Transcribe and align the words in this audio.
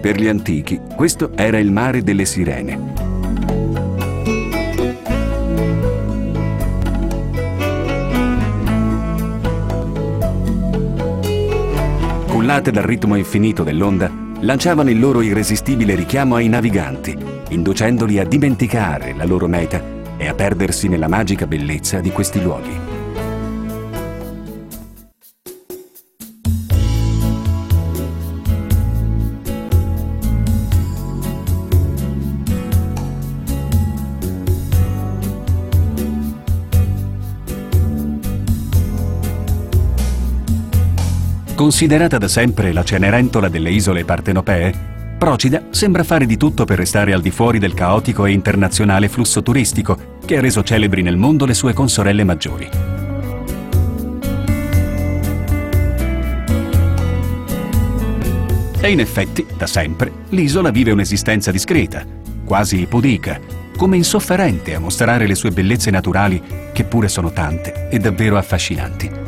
Per 0.00 0.18
gli 0.18 0.28
antichi, 0.28 0.80
questo 0.96 1.32
era 1.34 1.58
il 1.58 1.70
mare 1.70 2.02
delle 2.02 2.24
sirene. 2.24 3.07
Cullate 12.48 12.70
dal 12.70 12.84
ritmo 12.84 13.14
infinito 13.14 13.62
dell'onda, 13.62 14.10
lanciavano 14.40 14.88
il 14.88 14.98
loro 14.98 15.20
irresistibile 15.20 15.94
richiamo 15.94 16.36
ai 16.36 16.48
naviganti, 16.48 17.14
inducendoli 17.50 18.18
a 18.18 18.24
dimenticare 18.24 19.12
la 19.14 19.26
loro 19.26 19.46
meta 19.46 19.82
e 20.16 20.26
a 20.26 20.32
perdersi 20.32 20.88
nella 20.88 21.08
magica 21.08 21.46
bellezza 21.46 22.00
di 22.00 22.10
questi 22.10 22.40
luoghi. 22.40 22.87
Considerata 41.68 42.16
da 42.16 42.28
sempre 42.28 42.72
la 42.72 42.82
Cenerentola 42.82 43.50
delle 43.50 43.68
isole 43.68 44.02
partenopee, 44.02 44.72
Procida 45.18 45.64
sembra 45.68 46.02
fare 46.02 46.24
di 46.24 46.38
tutto 46.38 46.64
per 46.64 46.78
restare 46.78 47.12
al 47.12 47.20
di 47.20 47.30
fuori 47.30 47.58
del 47.58 47.74
caotico 47.74 48.24
e 48.24 48.32
internazionale 48.32 49.10
flusso 49.10 49.42
turistico 49.42 50.16
che 50.24 50.38
ha 50.38 50.40
reso 50.40 50.62
celebri 50.62 51.02
nel 51.02 51.18
mondo 51.18 51.44
le 51.44 51.52
sue 51.52 51.74
consorelle 51.74 52.24
maggiori. 52.24 52.70
E 58.80 58.90
in 58.90 59.00
effetti, 59.00 59.44
da 59.54 59.66
sempre, 59.66 60.10
l'isola 60.30 60.70
vive 60.70 60.92
un'esistenza 60.92 61.50
discreta, 61.50 62.02
quasi 62.46 62.86
pudica, 62.86 63.38
come 63.76 63.98
insofferente 63.98 64.74
a 64.74 64.80
mostrare 64.80 65.26
le 65.26 65.34
sue 65.34 65.50
bellezze 65.50 65.90
naturali, 65.90 66.42
che 66.72 66.84
pure 66.84 67.08
sono 67.08 67.30
tante 67.30 67.90
e 67.90 67.98
davvero 67.98 68.38
affascinanti. 68.38 69.27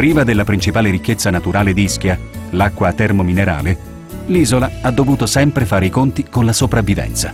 Priva 0.00 0.24
della 0.24 0.44
principale 0.44 0.88
ricchezza 0.88 1.28
naturale 1.28 1.74
di 1.74 1.82
Ischia, 1.82 2.18
l'acqua 2.52 2.90
termominerale, 2.94 3.76
l'isola 4.28 4.78
ha 4.80 4.90
dovuto 4.90 5.26
sempre 5.26 5.66
fare 5.66 5.84
i 5.84 5.90
conti 5.90 6.24
con 6.24 6.46
la 6.46 6.54
sopravvivenza. 6.54 7.30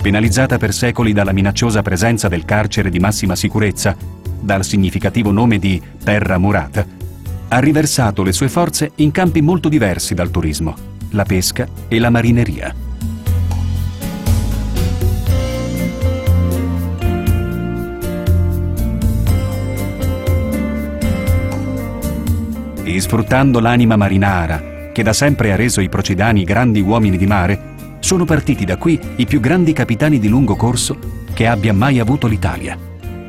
Penalizzata 0.00 0.56
per 0.56 0.72
secoli 0.72 1.12
dalla 1.12 1.32
minacciosa 1.32 1.82
presenza 1.82 2.28
del 2.28 2.46
carcere 2.46 2.88
di 2.88 2.98
massima 2.98 3.36
sicurezza, 3.36 3.94
dal 4.40 4.64
significativo 4.64 5.32
nome 5.32 5.58
di 5.58 5.78
Terra 6.02 6.38
Murata, 6.38 7.03
ha 7.54 7.60
riversato 7.60 8.24
le 8.24 8.32
sue 8.32 8.48
forze 8.48 8.90
in 8.96 9.12
campi 9.12 9.40
molto 9.40 9.68
diversi 9.68 10.12
dal 10.12 10.28
turismo, 10.28 10.74
la 11.10 11.22
pesca 11.22 11.68
e 11.86 12.00
la 12.00 12.10
marineria. 12.10 12.74
E 22.82 23.00
sfruttando 23.00 23.60
l'anima 23.60 23.94
marinara, 23.94 24.90
che 24.92 25.04
da 25.04 25.12
sempre 25.12 25.52
ha 25.52 25.56
reso 25.56 25.80
i 25.80 25.88
procidani 25.88 26.42
grandi 26.42 26.80
uomini 26.80 27.16
di 27.16 27.26
mare, 27.26 27.72
sono 28.00 28.24
partiti 28.24 28.64
da 28.64 28.76
qui 28.76 28.98
i 29.16 29.26
più 29.26 29.38
grandi 29.38 29.72
capitani 29.72 30.18
di 30.18 30.26
lungo 30.26 30.56
corso 30.56 30.98
che 31.32 31.46
abbia 31.46 31.72
mai 31.72 32.00
avuto 32.00 32.26
l'Italia. 32.26 32.76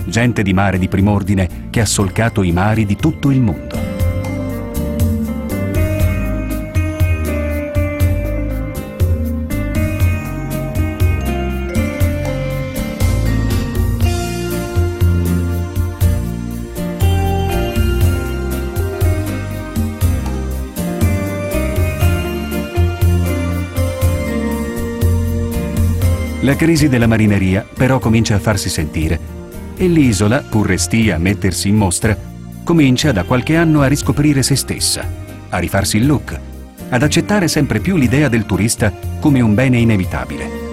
Gente 0.03 0.41
di 0.41 0.53
mare 0.53 0.79
di 0.79 0.87
prim'ordine 0.87 1.67
che 1.69 1.79
ha 1.79 1.85
solcato 1.85 2.41
i 2.41 2.51
mari 2.51 2.87
di 2.87 2.95
tutto 2.95 3.29
il 3.29 3.39
mondo. 3.39 3.84
La 26.45 26.56
crisi 26.56 26.88
della 26.88 27.07
marineria 27.07 27.66
però 27.73 27.97
comincia 27.97 28.35
a 28.35 28.39
farsi 28.39 28.69
sentire 28.69 29.19
e 29.75 29.88
l'isola, 29.88 30.44
pur 30.47 30.67
restia 30.67 31.16
a 31.16 31.17
mettersi 31.17 31.69
in 31.69 31.75
mostra, 31.75 32.16
comincia 32.63 33.11
da 33.11 33.23
qualche 33.23 33.56
anno 33.56 33.81
a 33.81 33.88
riscoprire 33.88 34.44
se 34.44 34.55
stessa, 34.55 35.03
a 35.50 35.57
rifarsi 35.57 35.97
il 35.97 36.05
look, 36.05 36.39
ad 36.89 37.01
accettare 37.01 37.47
sempre 37.47 37.79
più 37.79 37.97
l'idea 37.97 38.29
del 38.29 38.45
turista 38.45 38.94
come 39.19 39.41
un 39.41 39.55
bene 39.55 39.79
inevitabile. 39.79 40.64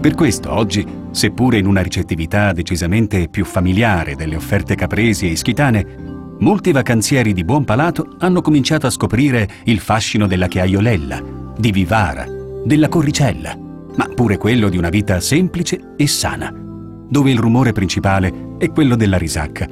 Per 0.00 0.14
questo 0.14 0.50
oggi, 0.50 0.86
seppure 1.10 1.58
in 1.58 1.66
una 1.66 1.82
ricettività 1.82 2.52
decisamente 2.52 3.28
più 3.28 3.44
familiare 3.44 4.14
delle 4.14 4.34
offerte 4.34 4.74
capresi 4.74 5.26
e 5.26 5.32
ischitane, 5.32 6.36
molti 6.38 6.72
vacanzieri 6.72 7.34
di 7.34 7.44
buon 7.44 7.64
palato 7.64 8.16
hanno 8.20 8.40
cominciato 8.40 8.86
a 8.86 8.90
scoprire 8.90 9.46
il 9.64 9.78
fascino 9.78 10.26
della 10.26 10.46
chiaiolella, 10.46 11.52
di 11.54 11.70
Vivara, 11.70 12.24
della 12.64 12.88
corricella, 12.88 13.54
ma 13.96 14.08
pure 14.14 14.38
quello 14.38 14.70
di 14.70 14.78
una 14.78 14.88
vita 14.88 15.20
semplice 15.20 15.92
e 15.98 16.06
sana, 16.06 16.50
dove 16.50 17.30
il 17.30 17.38
rumore 17.38 17.72
principale 17.72 18.54
è 18.56 18.70
quello 18.70 18.96
della 18.96 19.18
risacca. 19.18 19.68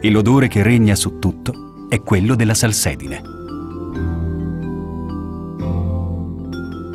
E 0.00 0.10
l'odore 0.10 0.46
che 0.46 0.62
regna 0.62 0.94
su 0.94 1.18
tutto 1.18 1.88
è 1.88 2.00
quello 2.02 2.36
della 2.36 2.54
salsedine. 2.54 3.20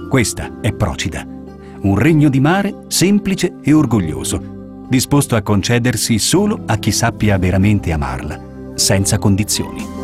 Questa 0.07 0.61
è 0.61 0.71
Procida 0.71 1.35
un 1.87 1.97
regno 1.97 2.27
di 2.27 2.41
mare 2.41 2.83
semplice 2.87 3.55
e 3.63 3.71
orgoglioso, 3.71 4.85
disposto 4.89 5.35
a 5.35 5.41
concedersi 5.41 6.19
solo 6.19 6.63
a 6.65 6.77
chi 6.77 6.91
sappia 6.91 7.37
veramente 7.37 7.93
amarla, 7.93 8.73
senza 8.75 9.17
condizioni. 9.17 9.96